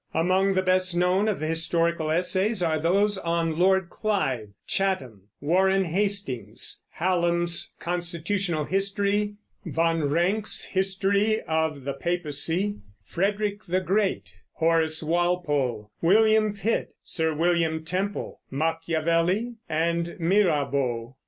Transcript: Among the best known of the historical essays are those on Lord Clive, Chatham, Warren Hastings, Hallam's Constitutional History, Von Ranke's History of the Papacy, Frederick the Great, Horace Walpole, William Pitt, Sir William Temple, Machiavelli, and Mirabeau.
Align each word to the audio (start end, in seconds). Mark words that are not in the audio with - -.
Among 0.15 0.55
the 0.55 0.63
best 0.63 0.95
known 0.95 1.27
of 1.27 1.37
the 1.39 1.45
historical 1.45 2.09
essays 2.09 2.63
are 2.63 2.79
those 2.79 3.19
on 3.19 3.59
Lord 3.59 3.91
Clive, 3.91 4.49
Chatham, 4.65 5.27
Warren 5.39 5.85
Hastings, 5.85 6.81
Hallam's 6.93 7.75
Constitutional 7.79 8.63
History, 8.65 9.35
Von 9.63 10.05
Ranke's 10.09 10.63
History 10.65 11.41
of 11.43 11.83
the 11.83 11.93
Papacy, 11.93 12.77
Frederick 13.03 13.65
the 13.67 13.79
Great, 13.79 14.33
Horace 14.53 15.03
Walpole, 15.03 15.91
William 16.01 16.55
Pitt, 16.55 16.95
Sir 17.03 17.35
William 17.35 17.85
Temple, 17.85 18.39
Machiavelli, 18.49 19.57
and 19.69 20.17
Mirabeau. 20.19 21.15